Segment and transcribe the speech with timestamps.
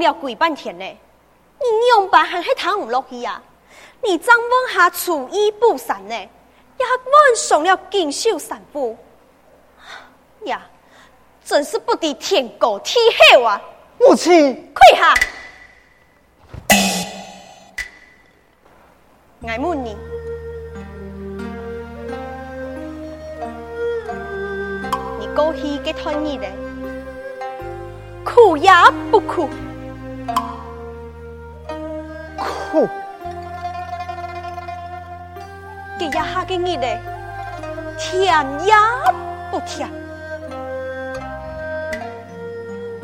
[0.00, 0.84] 了鬼半天呢？
[0.84, 3.40] 你娘把还还谈唔落去呀？
[4.02, 6.14] 你张问下厨艺不散呢？
[6.14, 8.96] 也问上了锦绣散步
[10.44, 10.66] 呀，
[11.44, 12.98] 真是不敌天高地
[13.34, 13.60] 厚啊！
[13.98, 15.14] 母亲，跪下，
[19.46, 19.94] 爱问你。
[25.36, 26.46] 过去给团儿的，
[28.24, 28.70] 苦也
[29.10, 29.48] 不苦，
[32.36, 32.88] 苦。
[35.98, 36.86] 给一下给你的，
[37.98, 38.72] 甜也
[39.50, 39.90] 不甜，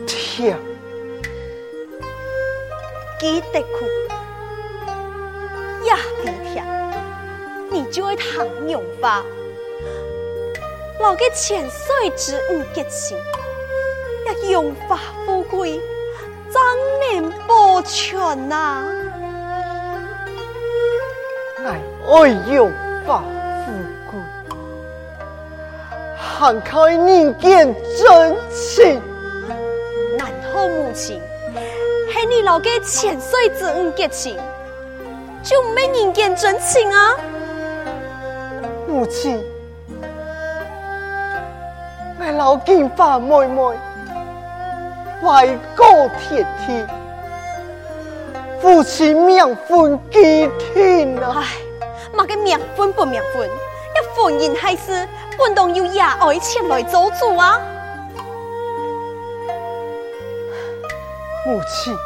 [0.06, 0.56] 甜。
[3.18, 3.86] 给的苦，
[5.82, 5.92] 也
[6.22, 6.64] 得甜，
[7.70, 9.24] 你就会糖用吧。
[11.00, 13.16] 老给千岁之恩结情，
[14.42, 15.80] 也荣华富贵，
[16.56, 18.84] 怎能保全呐？
[21.64, 21.68] 爱
[22.08, 22.12] 爱
[22.54, 22.72] 荣
[23.04, 23.22] 华
[23.64, 23.72] 富
[24.10, 24.18] 贵，
[26.16, 29.02] 还靠人间真情。
[30.16, 31.20] 难道母亲，
[32.10, 34.38] 是你老个千岁之恩结情，
[35.42, 37.16] 就没人间真情啊？
[38.88, 39.44] 母亲。
[42.36, 43.62] 老金发妹妹，
[45.20, 46.86] 怀高铁铁，
[48.60, 51.36] 夫妻命分几天啊？
[51.36, 51.46] 唉，
[52.12, 57.60] 嘛个名分不名分，一婚姻还是本当由爷爱前来做主啊？
[61.46, 61.96] 母亲，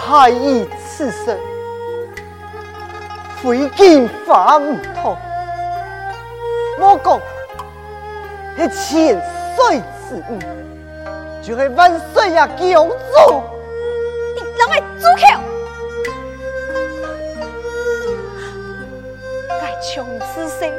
[0.00, 1.38] 孩儿此生
[3.42, 5.16] 非金发唔同，
[6.80, 7.20] 我讲。
[8.56, 9.20] 是千
[9.56, 10.38] 岁之恩，
[11.46, 12.94] 就是万岁呀，公主！
[14.34, 15.22] 你啷个住口！
[19.60, 20.72] 该穷此生，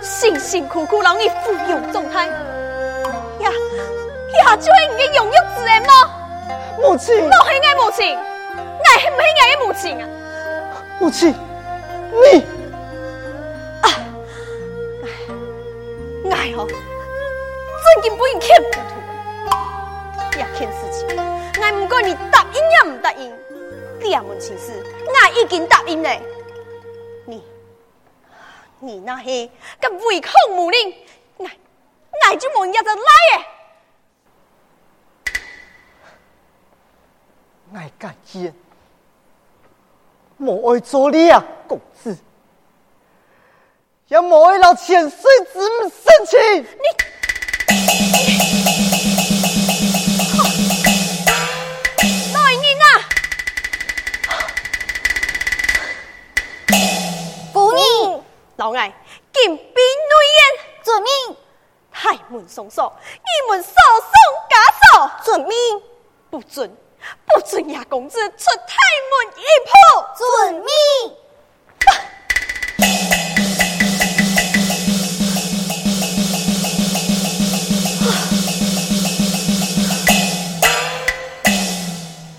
[0.00, 2.32] 辛辛苦苦让你抚养长大，呀
[3.42, 5.92] 呀，就系你嘅养育之恩吗？
[6.80, 10.08] 母亲，我系爱母亲，爱系唔系爱嘅母亲啊？
[10.98, 11.34] 母亲，
[12.10, 12.55] 你。
[24.16, 26.10] 两门亲事，我已经答应了。
[27.26, 27.44] 你，
[28.80, 29.46] 你那些
[29.78, 30.94] 个违抗母令，
[31.36, 33.02] 我我就冇人家的来
[33.36, 33.46] 耶。
[37.74, 38.54] 俺敢言，
[40.38, 42.16] 莫爱做俩公子，
[44.08, 46.36] 也莫爱老千岁之母生气。
[46.60, 47.05] 你。
[59.46, 61.36] 金兵内宴，遵命。
[61.92, 64.10] 太门送锁，一门手送
[64.50, 65.56] 枷锁，遵命。
[66.28, 66.68] 不准，
[67.26, 68.76] 不准亚公子出太
[69.08, 69.70] 门一步，
[70.16, 70.66] 遵命。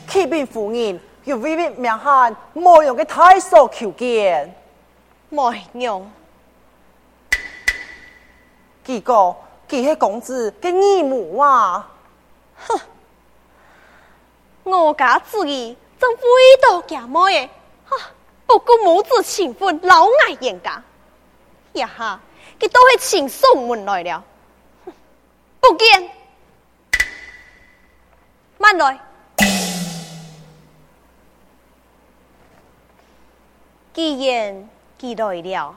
[0.10, 4.54] 启禀夫人，有位位名汉莫用嘅太守求见。
[5.30, 6.12] 莫用。
[8.88, 9.36] 几个？
[9.68, 11.92] 几系公子嘅义母啊？
[12.56, 12.80] 哼！
[14.64, 17.50] 我家子儿真为到家母耶！
[17.84, 17.98] 哈！
[18.46, 20.82] 不过母子情分，老爱严家。
[21.74, 22.22] 呀哈！
[22.58, 24.24] 给都会请送门来了。
[25.60, 26.10] 不见，
[28.58, 28.98] 慢来。
[33.94, 35.76] 既然佢来了。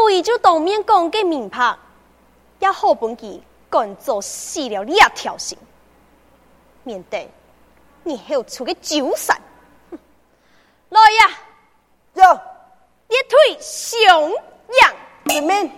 [0.00, 1.76] 不如就当面讲给明白，
[2.58, 5.54] 也好本记赶做死了你也挑衅，
[6.84, 7.30] 免得
[8.02, 9.38] 你还要出个酒散。
[10.88, 11.38] 来呀，
[12.14, 12.22] 走，
[13.08, 14.32] 一腿雄
[14.80, 14.94] 羊，
[15.26, 15.70] 前面。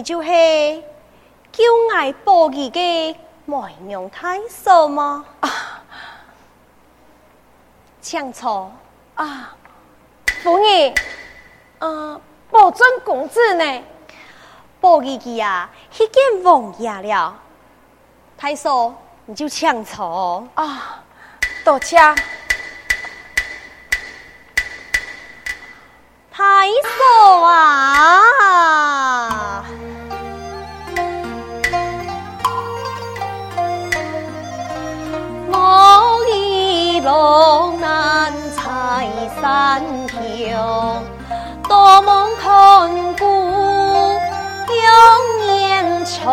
[0.00, 0.28] 你就是
[1.52, 1.62] 叫
[1.94, 3.14] 爱保义的
[3.44, 5.26] 梅娘太守吗？
[5.40, 5.82] 啊，
[8.00, 8.72] 抢错
[9.16, 9.54] 啊，
[10.42, 10.94] 夫人，
[11.80, 12.20] 嗯、呃，
[12.50, 13.82] 保准公子呢？
[14.80, 17.38] 保义记啊，去见王爷了。
[18.38, 18.94] 太守，
[19.26, 21.04] 你就抢错啊，
[21.62, 21.98] 多谢。
[26.32, 28.70] 太守啊！
[37.02, 39.08] 龙难踩
[39.40, 41.02] 三条
[41.66, 43.24] 多望看顾
[44.68, 46.30] 两眼愁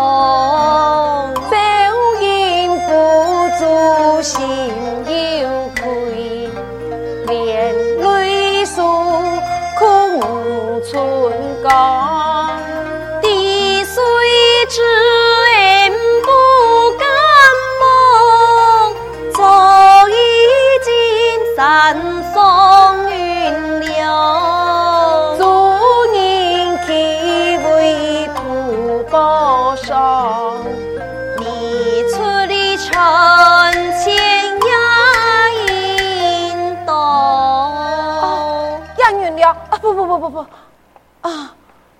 [40.19, 41.53] 不不不啊！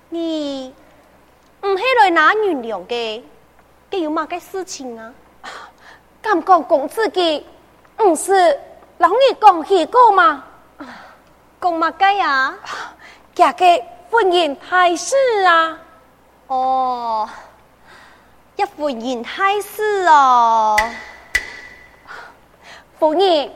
[0.08, 0.74] 你
[1.62, 3.22] 唔系来拿原谅嘅，
[3.90, 5.12] 这有嘛个事情啊？
[6.20, 7.42] 敢讲公子嘅
[7.98, 8.58] 唔是。
[8.98, 10.44] 老你讲起过吗？
[11.60, 12.58] 讲乜鸡啊？
[13.34, 15.14] 嫁给婚姻太事
[15.46, 15.78] 啊！
[16.48, 17.28] 哦，
[18.56, 20.76] 一婚姻太事哦。
[22.98, 23.52] 夫人，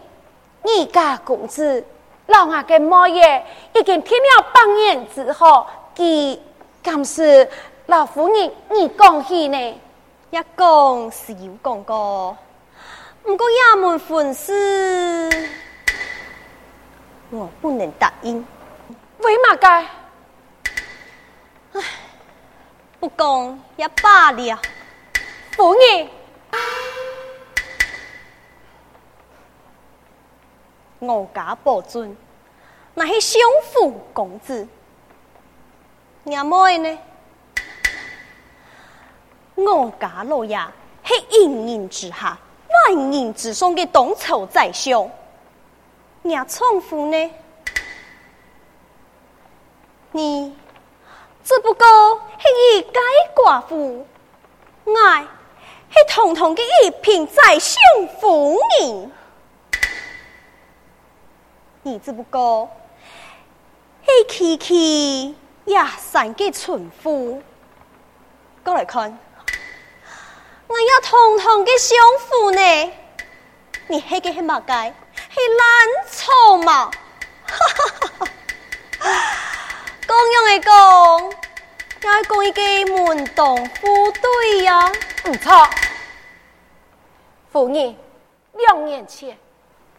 [0.63, 1.85] 你家公子
[2.33, 3.45] 老阿的莫爷
[3.75, 6.39] 已经听了半年之后，佢
[6.83, 7.47] 敢是
[7.87, 9.81] 老夫人你讲起呢？
[10.31, 12.37] 一讲是有讲过。
[13.23, 15.31] 不过衙门粉丝，
[17.31, 18.45] 我不能答应。
[19.19, 19.87] 为嘛该？
[21.75, 21.83] 唉，
[22.99, 24.59] 不讲也罢了。
[25.53, 26.09] 夫人，
[31.05, 32.17] 我家保尊，
[32.95, 33.41] 那是相
[33.73, 34.67] 府公子。
[36.27, 36.99] 阿妹呢？
[39.57, 40.57] 我家老爷
[41.03, 42.39] 是一人之下。
[42.87, 45.11] 万人之上的东朝宰相，
[46.23, 47.31] 你宠夫呢？
[50.13, 50.57] 你
[51.45, 51.85] 只不过
[52.39, 52.99] 是一介
[53.35, 54.07] 寡妇，
[54.87, 55.23] 爱
[55.91, 57.77] 是堂堂的一品宰相
[58.21, 59.13] 夫人。
[61.83, 62.71] 你只不过
[64.05, 65.35] 是区区
[65.65, 67.43] 野山的村妇。
[68.65, 69.19] 过来看。
[70.69, 72.93] 我要通通给相府呢，
[73.89, 76.91] 你黑个黑马街，黑烂草嘛！
[77.47, 78.27] 哈哈
[79.01, 79.07] 哈！
[80.07, 81.35] 公用的公，
[82.05, 82.63] 要讲一个
[83.05, 84.91] 门当户对呀，
[85.27, 85.69] 唔错。
[87.53, 87.95] 夫人，
[88.55, 89.37] 两年前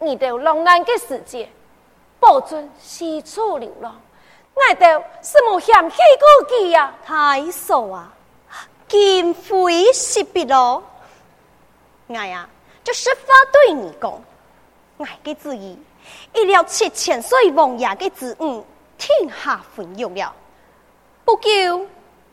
[0.00, 1.48] 你到龙安的世界，
[2.26, 4.00] 保准四处流浪，
[4.54, 4.88] 爱到
[5.20, 6.90] 什么嫌弃过去呀？
[7.04, 8.10] 太傻啊！
[8.88, 10.82] 今非昔比咯，
[12.06, 12.48] 我呀，
[12.82, 13.18] 就实话
[13.52, 14.10] 对你讲，
[14.96, 15.78] 我嘅旨意，
[16.32, 18.62] 一了七千岁王爷的子女，
[18.96, 20.32] 天下分有了，
[21.26, 21.86] 不久，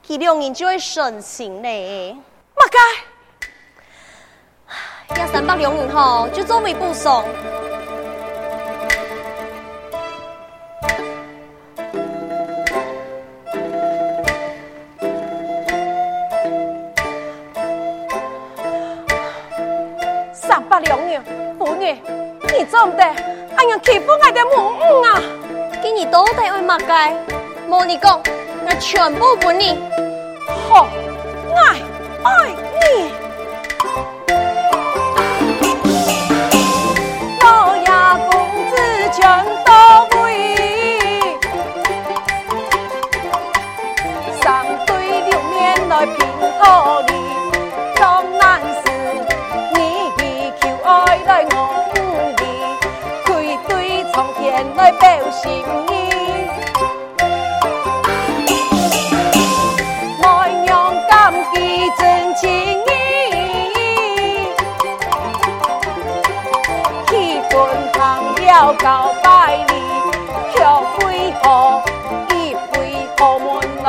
[0.03, 2.15] 其两人就会成亲嘞。
[2.55, 2.69] 乜
[5.10, 5.19] 该？
[5.19, 6.93] 呀，三百两银吼，就作为补
[20.51, 20.62] 偿。
[20.63, 21.24] 八两年，
[21.58, 21.98] 妇女，
[22.53, 25.22] 你做唔得，哎呀欺负我的母母啊！
[25.81, 27.15] 今日到底为乜解？
[27.70, 28.22] 莫你讲，
[28.65, 29.79] 我全部不你。
[30.70, 30.88] 好，
[31.55, 31.79] 爱
[32.24, 32.50] 爱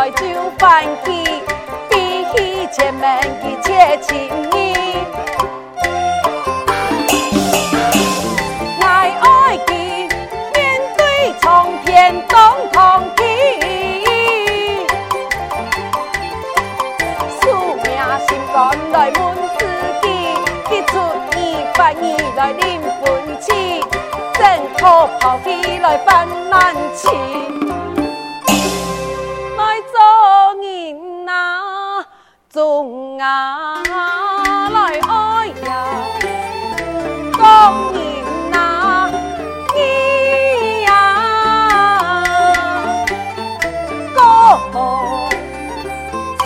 [0.02, 1.22] 门来就翻起，
[1.88, 4.41] 比起前面的这情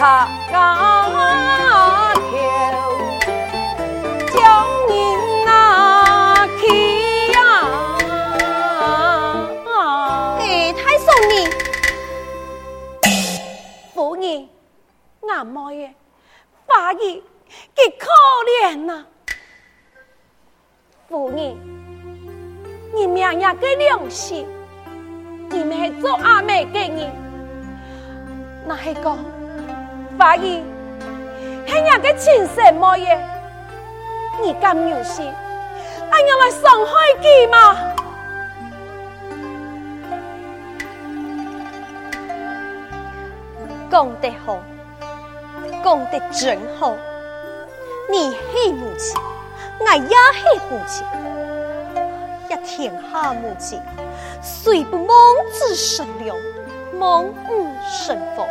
[0.07, 0.77] 擦干。
[15.37, 15.95] 阿妹耶，
[16.67, 17.23] 八姨，
[17.75, 18.09] 极可
[18.65, 19.05] 怜呐！
[21.11, 21.55] 夫人，
[22.95, 24.47] 你命也给良心，
[25.51, 27.11] 你们系做阿妹给你，
[28.67, 29.19] 那还讲
[30.17, 30.63] 八姨，
[31.67, 33.21] 系人嘅亲生妹耶，
[34.41, 35.31] 你敢有心？
[36.11, 37.77] 俺要来伤害佢吗？
[43.91, 44.59] 讲得好。
[45.85, 46.95] 讲得真好，
[48.11, 49.21] 你是母亲，
[49.79, 51.07] 我也是母亲，
[52.49, 53.81] 一天下母亲，
[54.43, 55.17] 谁不望
[55.53, 56.37] 子成龙，
[56.99, 57.69] 望女
[58.05, 58.47] 成凤？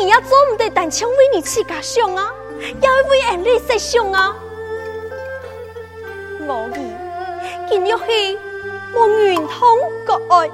[0.00, 2.32] 你要做唔得单枪为你自家想啊，
[2.80, 4.36] 要为俺哋设想啊！
[6.46, 8.38] 我儿，今日是
[8.94, 9.76] 我愿同
[10.06, 10.46] 国爱，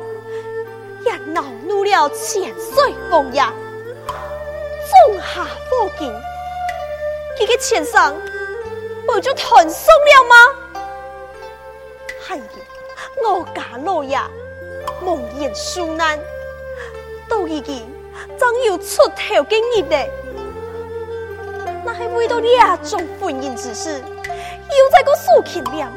[1.04, 3.42] 也恼怒了千岁凤爷。
[3.42, 6.08] 种下祸根，
[7.38, 8.18] 佢嘅前生
[9.06, 10.34] 不就断送了吗？
[12.26, 12.64] 系呀，
[13.22, 14.18] 我家老爷
[15.02, 16.18] 蒙冤受难，
[17.28, 17.86] 都已经
[18.38, 19.94] 将要出头嘅日子，
[21.84, 25.92] 那系为到两种婚姻之事，又在个苏庆亮，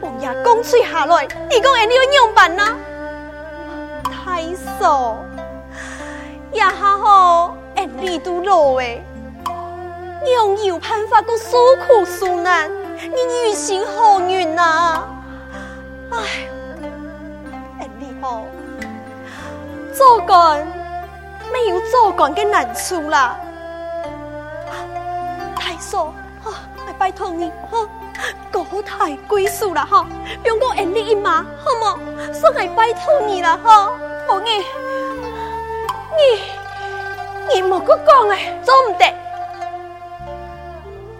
[0.00, 2.76] 王爷公吹下来，你讲人哋要样办啊？
[4.04, 4.42] 太
[4.78, 5.16] 傻，
[6.52, 7.54] 也还好。
[8.00, 9.02] 你都老诶，
[10.24, 15.04] 娘有办法过受苦受难，你于心何忍呐？
[16.10, 18.44] 哎，你好，
[19.92, 20.66] 做官
[21.52, 23.38] 没有做官的难处啦。
[25.56, 26.12] 太嫂，
[26.42, 26.52] 哈，
[26.98, 27.88] 拜托你，哈，
[28.50, 30.06] 高抬贵数了哈，
[30.42, 31.98] 不用过恩你一马，好么？
[32.32, 33.90] 算系拜托你了哈，
[34.28, 34.58] 我你，
[36.16, 36.52] 你。
[37.50, 39.06] 你莫个讲诶，做唔得。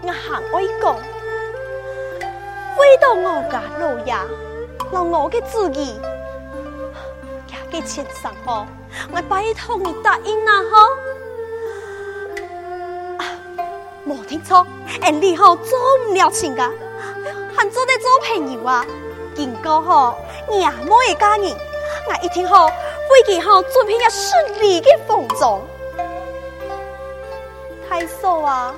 [0.02, 0.94] 我行我讲，
[2.76, 4.14] 回到我家老爷，
[4.92, 5.98] 让我嘅自己，
[7.48, 8.66] 也嘅前生哦，
[9.12, 10.88] 我拜托你答应啦，哈。
[14.06, 14.66] 冇听错，
[15.02, 16.62] 诶，你好做唔了情噶，
[17.54, 18.86] 还做得做朋友啊？
[19.34, 20.14] 经过嗬，
[20.50, 21.44] 你阿妹嘅家人，
[22.08, 25.62] 我一听好，会记好准备一顺利嘅丰终。
[27.88, 28.74] 太傻啊！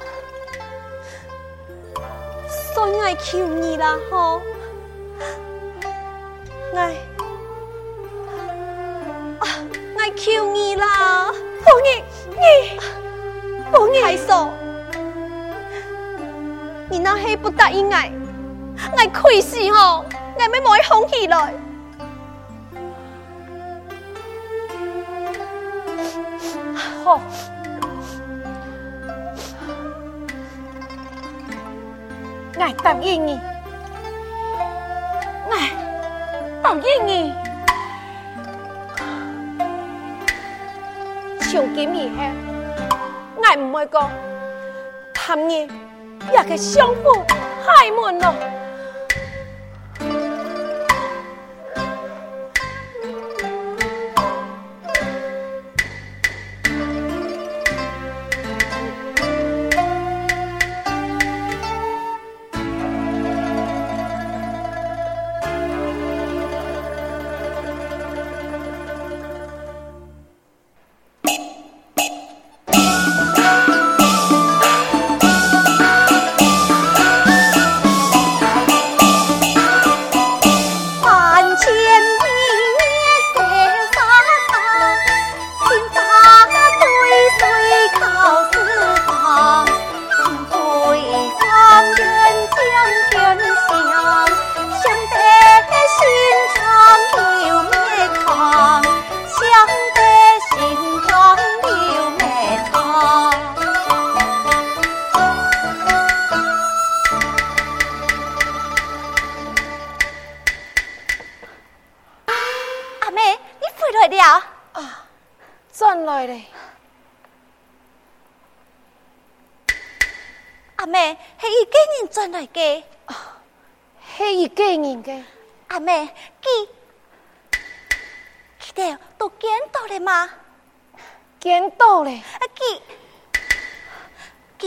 [2.75, 4.43] 算我求你啦，吼！
[6.73, 6.79] 我
[10.23, 11.33] 求你啦！
[11.65, 11.89] 凤儿，
[12.29, 12.79] 你
[13.73, 14.47] 凤儿太傻，
[16.91, 17.97] 你那黑不答应我，
[18.93, 20.05] 我亏死吼，
[20.39, 21.55] 我没买红起来。
[27.03, 27.19] 好。
[32.63, 33.41] 我答应你，
[35.49, 35.57] 我
[36.63, 37.33] 答应你，
[41.51, 42.23] 从今以后，
[43.37, 44.09] 我唔会讲，
[45.13, 45.69] 他们也
[46.49, 47.25] 去相府
[47.67, 48.33] 开门咯。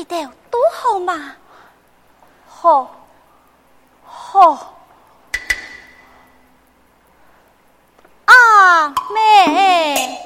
[0.04, 1.34] 记得多好嘛？
[2.46, 2.92] 好，
[4.06, 4.74] 好。
[8.26, 10.23] 阿妹。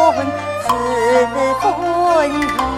[0.00, 0.26] 论
[0.62, 2.69] 此婚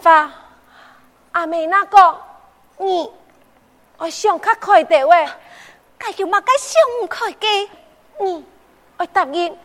[0.00, 0.30] 发，
[1.32, 2.18] 阿妹那个，
[2.78, 3.10] 你
[3.98, 5.28] 我想较开的喂，
[5.98, 7.68] 该有嘛该想开嘅，
[8.20, 8.44] 你
[8.96, 9.56] 我答应，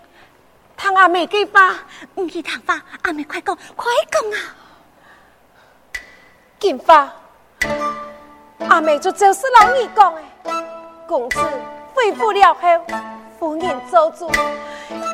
[0.77, 1.75] 听阿妹嘅话，
[2.15, 4.37] 唔去听话，阿妹快讲，快讲啊，
[6.59, 7.09] 金发。
[8.69, 10.21] 阿妹就就是老二讲的，
[11.07, 11.39] 公子
[11.93, 12.61] 恢复了后，
[13.39, 14.29] 夫人做主，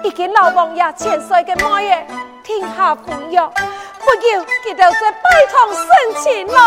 [0.04, 2.06] 已经老王爷千岁的妈爷，
[2.44, 3.38] 天下富裕，
[4.04, 4.24] 不久
[4.64, 5.86] 佢就在拜堂成
[6.24, 6.60] 亲了。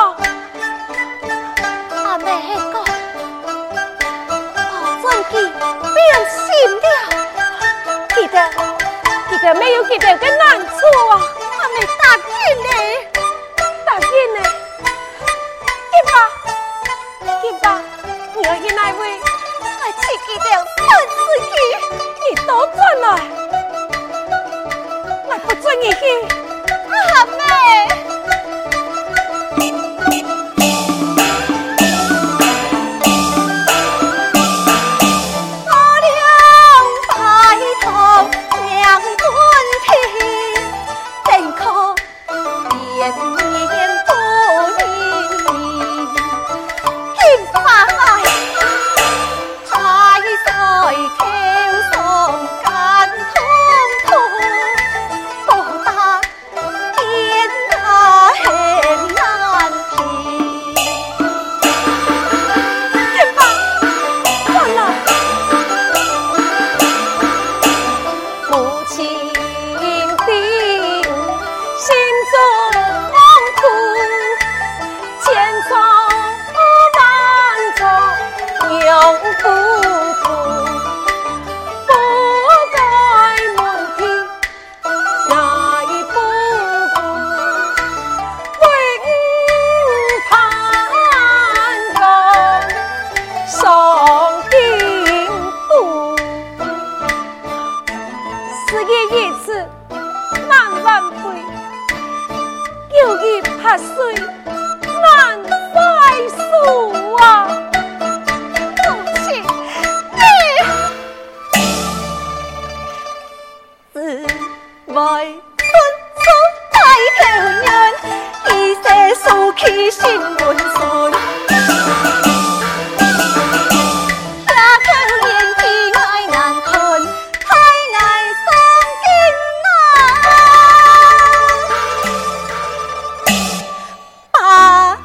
[2.05, 2.25] 阿妹
[2.73, 2.75] 讲，
[4.71, 5.35] 我尊敬
[5.95, 5.97] 变
[6.31, 6.41] 心
[6.85, 6.87] 了，
[8.15, 8.37] 记得
[9.31, 10.77] 记得没有记得个难处
[11.11, 11.13] 啊，
[11.59, 12.69] 阿妹答应嘞，
[13.85, 14.39] 答应嘞，
[15.91, 16.13] 金吧。
[17.43, 17.67] 金吧，
[18.35, 19.03] 你要去哪位？
[19.81, 20.45] 我去记得
[20.77, 20.79] 三
[21.11, 21.15] 次
[21.51, 21.53] 去，
[22.21, 23.07] 你都转来，
[25.29, 26.44] 我不准你去，阿
[27.15, 28.04] 阿妹。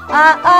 [0.09, 0.58] 啊啊。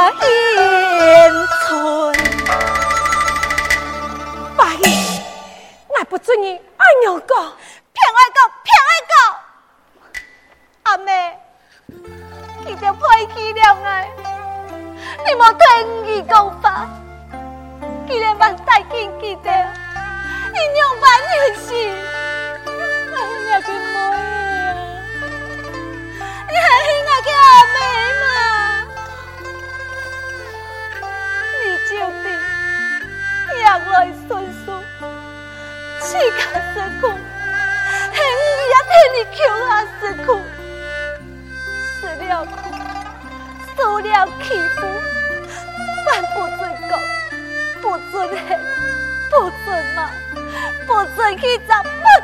[51.20, 51.70] 再去争，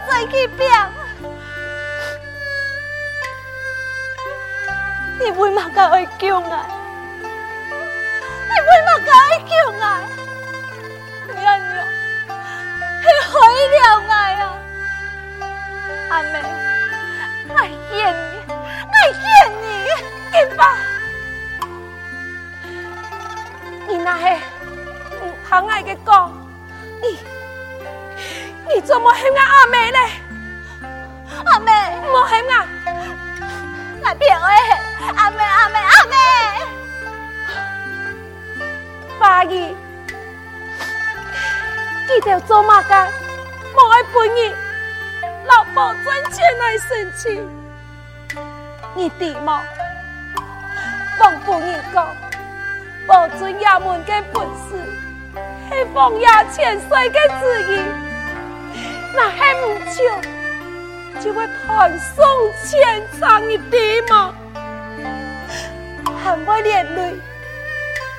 [0.09, 0.57] 再去拼
[5.19, 6.65] 你为嘛甲爱叫爱？
[8.47, 9.85] 你为嘛甲爱叫爱？
[11.27, 11.75] 娘娘，
[13.01, 13.33] 你毁
[13.67, 13.77] 了
[14.07, 14.43] 爱啊！
[16.09, 16.33] 阿妹，
[17.53, 17.57] 爱
[17.91, 17.99] 怨
[18.31, 18.33] 你，
[18.93, 19.27] 爱怨
[19.61, 19.63] 你，
[20.31, 20.61] 金宝，
[23.87, 24.23] 你那是
[25.21, 26.31] 唔疼爱的讲，
[27.01, 27.19] 你
[28.75, 29.99] 你怎么恨俺阿妹呢？
[31.45, 31.71] 阿妹，
[32.11, 32.67] 莫恨啊！
[34.03, 34.51] 阿平儿。
[35.15, 36.15] 阿妹，阿妹，阿妹，
[39.17, 39.73] 八姨，
[42.05, 43.07] 记得做马甲，
[43.73, 44.53] 莫爱陪你，
[45.45, 47.47] 老保存钱来生气。
[48.93, 49.63] 你弟妈，
[51.17, 52.13] 帮夫人讲，
[53.07, 54.75] 保存衙门的本事，
[55.69, 57.79] 是放衙千岁的旨意，
[59.15, 62.25] 那还唔就，就会传送
[62.65, 64.33] 千丈一地嘛。
[66.23, 67.15] 含我连累，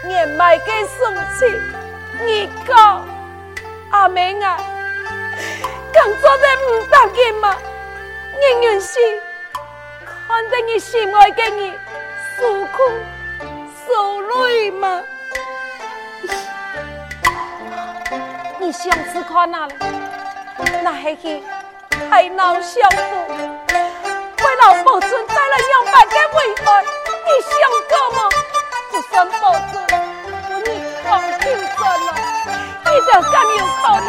[0.06, 0.64] 年迈的
[0.98, 1.60] 送亲，
[2.24, 3.06] 你讲
[3.90, 4.56] 阿妹啊，
[5.92, 7.56] 工作的唔答应嘛？
[8.38, 8.98] 宁愿是
[10.04, 11.72] 看着你心爱的你
[12.38, 12.82] 受苦
[13.86, 15.02] 受累嘛？
[18.58, 19.74] 你想吃看哪里？
[20.82, 21.42] 那还去
[22.10, 22.98] 太闹相府，
[23.68, 26.80] 为老保存带来两百个尾巴。
[27.26, 27.50] 你想
[27.88, 28.18] 干嘛？
[28.90, 29.74] 不算保尊，
[30.50, 30.68] 我你
[31.04, 31.44] 放心
[31.76, 32.08] 算了，
[32.84, 34.08] 你就敢有可能，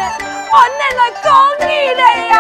[0.52, 1.28] 我能来告
[1.66, 2.36] 你了呀！